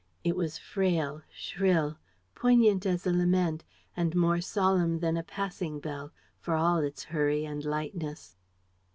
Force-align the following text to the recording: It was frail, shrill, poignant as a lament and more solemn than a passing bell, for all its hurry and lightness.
It 0.23 0.35
was 0.35 0.57
frail, 0.57 1.21
shrill, 1.29 1.99
poignant 2.33 2.87
as 2.87 3.05
a 3.05 3.11
lament 3.13 3.63
and 3.95 4.15
more 4.15 4.41
solemn 4.41 4.97
than 4.97 5.15
a 5.15 5.21
passing 5.21 5.79
bell, 5.79 6.11
for 6.39 6.55
all 6.55 6.79
its 6.79 7.03
hurry 7.03 7.45
and 7.45 7.63
lightness. 7.63 8.35